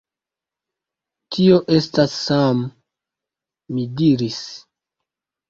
[1.37, 2.65] Tio estas Sam,
[3.75, 4.41] mi diris.